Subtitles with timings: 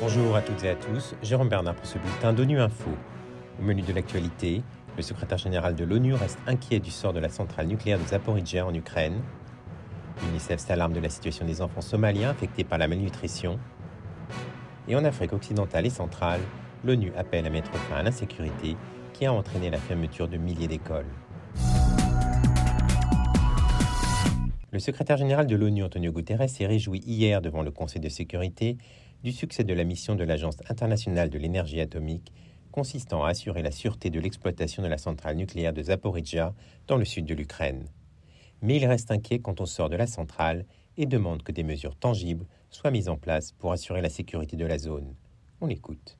[0.00, 2.90] Bonjour à toutes et à tous, Jérôme Bernard pour ce bulletin d'ONU Info.
[3.58, 4.62] Au menu de l'actualité,
[4.96, 8.64] le secrétaire général de l'ONU reste inquiet du sort de la centrale nucléaire de Zaporizhia
[8.64, 9.20] en Ukraine.
[10.22, 13.58] L'UNICEF s'alarme de la situation des enfants somaliens affectés par la malnutrition.
[14.88, 16.40] Et en Afrique occidentale et centrale,
[16.84, 18.76] l'ONU appelle à mettre fin à l'insécurité
[19.12, 21.06] qui a entraîné la fermeture de milliers d'écoles.
[24.76, 28.76] Le secrétaire général de l'ONU, Antonio Guterres, s'est réjoui hier devant le Conseil de sécurité
[29.24, 32.30] du succès de la mission de l'Agence internationale de l'énergie atomique
[32.72, 36.52] consistant à assurer la sûreté de l'exploitation de la centrale nucléaire de Zaporizhia
[36.88, 37.86] dans le sud de l'Ukraine.
[38.60, 40.66] Mais il reste inquiet quand on sort de la centrale
[40.98, 44.66] et demande que des mesures tangibles soient mises en place pour assurer la sécurité de
[44.66, 45.14] la zone.
[45.62, 46.18] On l'écoute.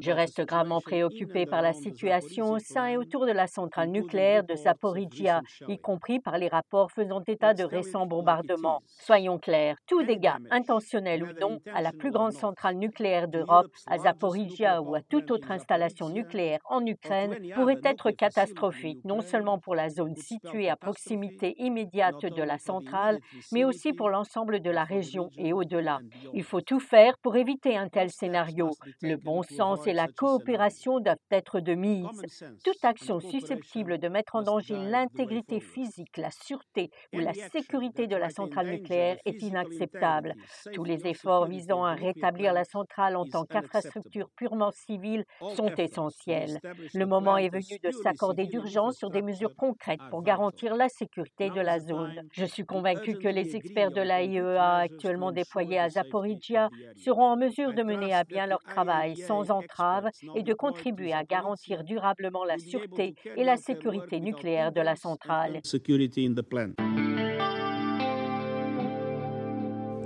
[0.00, 4.44] Je reste gravement préoccupé par la situation au sein et autour de la centrale nucléaire
[4.44, 8.80] de Zaporizhia, y compris par les rapports faisant état de récents bombardements.
[8.86, 13.98] Soyons clairs, tout dégât, intentionnel ou non, à la plus grande centrale nucléaire d'Europe, à
[13.98, 19.74] Zaporizhia ou à toute autre installation nucléaire en Ukraine pourrait être catastrophique, non seulement pour
[19.74, 23.18] la zone située à proximité immédiate de la centrale,
[23.50, 25.98] mais aussi pour l'ensemble de la région et au-delà.
[26.34, 28.70] Il faut tout faire pour éviter un tel scénario.
[29.00, 32.22] Le bon sens et la coopération doivent être de mise.
[32.64, 38.16] Toute action susceptible de mettre en danger l'intégrité physique, la sûreté ou la sécurité de
[38.16, 40.34] la centrale nucléaire est inacceptable.
[40.72, 45.24] Tous les efforts visant à rétablir la centrale en tant qu'infrastructure purement civile
[45.56, 46.60] sont essentiels.
[46.94, 51.50] Le moment est venu de s'accorder d'urgence sur des mesures concrètes pour garantir la sécurité
[51.50, 52.22] de la zone.
[52.32, 57.72] Je suis convaincu que les experts de l'AIEA actuellement déployés à Zaporizhia seront en mesure
[57.74, 62.58] de mener à bien leur travail sans entrave et de contribuer à garantir durablement la
[62.58, 65.60] sûreté et la sécurité nucléaire de la centrale.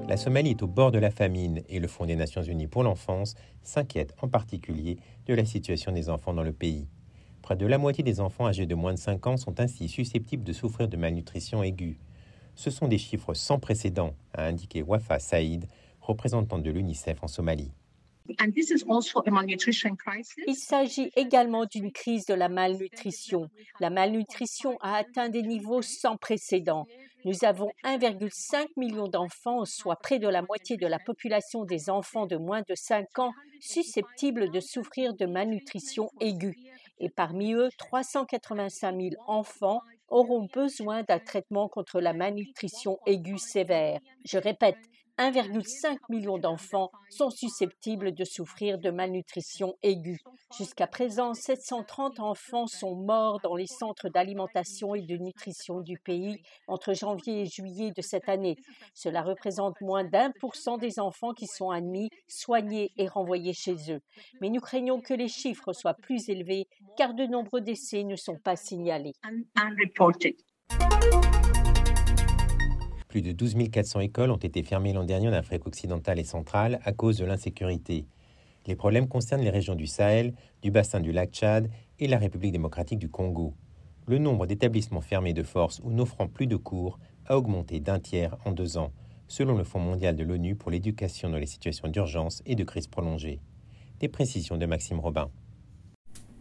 [0.08, 2.84] La Somalie est au bord de la famine et le Fonds des Nations Unies pour
[2.84, 6.86] l'enfance s'inquiète en particulier de la situation des enfants dans le pays.
[7.42, 10.44] Près de la moitié des enfants âgés de moins de 5 ans sont ainsi susceptibles
[10.44, 11.98] de souffrir de malnutrition aiguë.
[12.54, 15.66] Ce sont des chiffres sans précédent, a indiqué Wafa Saïd,
[16.00, 17.72] représentant de l'UNICEF en Somalie.
[20.46, 23.48] Il s'agit également d'une crise de la malnutrition.
[23.80, 26.86] La malnutrition a atteint des niveaux sans précédent.
[27.24, 32.26] Nous avons 1,5 million d'enfants, soit près de la moitié de la population des enfants
[32.26, 36.56] de moins de 5 ans, susceptibles de souffrir de malnutrition aiguë.
[37.00, 43.98] Et parmi eux, 385 000 enfants auront besoin d'un traitement contre la malnutrition aiguë sévère.
[44.24, 44.78] Je répète,
[45.18, 50.20] 1,5 million d'enfants sont susceptibles de souffrir de malnutrition aiguë.
[50.58, 56.36] Jusqu'à présent, 730 enfants sont morts dans les centres d'alimentation et de nutrition du pays
[56.68, 58.56] entre janvier et juillet de cette année.
[58.94, 63.76] Cela représente moins d'un pour cent des enfants qui sont admis, soignés et renvoyés chez
[63.90, 64.00] eux.
[64.40, 66.66] Mais nous craignons que les chiffres soient plus élevés
[66.96, 69.12] car de nombreux décès ne sont pas signalés.
[73.16, 76.80] Plus de 12 400 écoles ont été fermées l'an dernier en Afrique occidentale et centrale
[76.84, 78.04] à cause de l'insécurité.
[78.66, 82.52] Les problèmes concernent les régions du Sahel, du bassin du lac Tchad et la République
[82.52, 83.54] démocratique du Congo.
[84.06, 88.36] Le nombre d'établissements fermés de force ou n'offrant plus de cours a augmenté d'un tiers
[88.44, 88.92] en deux ans,
[89.28, 92.86] selon le Fonds mondial de l'ONU pour l'éducation dans les situations d'urgence et de crise
[92.86, 93.40] prolongée.
[93.98, 95.30] Des précisions de Maxime Robin.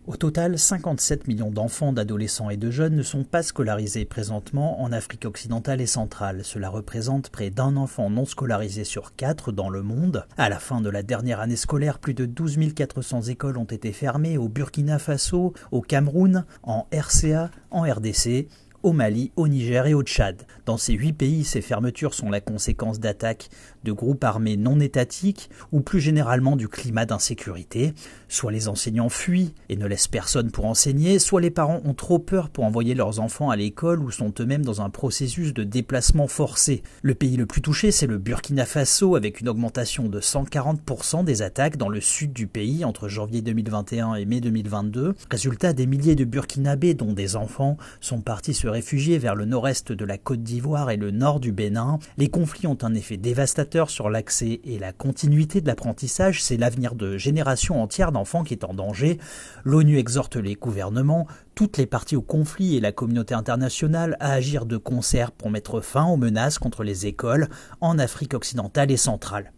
[0.08, 4.92] Au total, 57 millions d'enfants, d'adolescents et de jeunes ne sont pas scolarisés présentement en
[4.92, 6.44] Afrique occidentale et centrale.
[6.44, 10.28] Cela représente près d'un enfant non scolarisé sur quatre dans le monde.
[10.38, 13.92] À la fin de la dernière année scolaire, plus de 12 400 écoles ont été
[13.92, 18.48] fermées au Burkina Faso, au Cameroun, en RCA, en RDC
[18.86, 20.44] au Mali, au Niger et au Tchad.
[20.68, 23.50] Dans ces huit pays, ces fermetures sont la conséquence d'attaques
[23.84, 27.94] de groupes armés non étatiques ou plus généralement du climat d'insécurité.
[28.28, 32.20] Soit les enseignants fuient et ne laissent personne pour enseigner, soit les parents ont trop
[32.20, 36.28] peur pour envoyer leurs enfants à l'école ou sont eux-mêmes dans un processus de déplacement
[36.28, 36.84] forcé.
[37.02, 41.42] Le pays le plus touché, c'est le Burkina Faso avec une augmentation de 140% des
[41.42, 45.16] attaques dans le sud du pays entre janvier 2021 et mai 2022.
[45.32, 49.94] Résultat, des milliers de Burkinabés, dont des enfants, sont partis se réfugier vers le nord-est
[49.94, 51.98] de la Côte d'Ivoire et le nord du Bénin.
[52.18, 56.44] Les conflits ont un effet dévastateur sur l'accès et la continuité de l'apprentissage.
[56.44, 59.18] C'est l'avenir de générations entières d'enfants qui est en danger.
[59.64, 61.26] L'ONU exhorte les gouvernements,
[61.56, 65.80] toutes les parties au conflit et la communauté internationale à agir de concert pour mettre
[65.80, 67.48] fin aux menaces contre les écoles
[67.80, 69.54] en Afrique occidentale et centrale.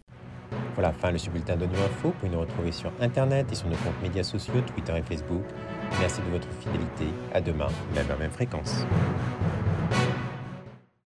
[0.78, 2.10] Voilà, fin le bulletin d'ONU Info.
[2.10, 5.42] Vous pouvez nous retrouver sur Internet et sur nos comptes médias sociaux, Twitter et Facebook.
[6.00, 7.08] Merci de votre fidélité.
[7.34, 8.86] À demain, même à même fréquence.